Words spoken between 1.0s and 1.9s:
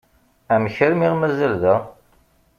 i aɣ-mazal da?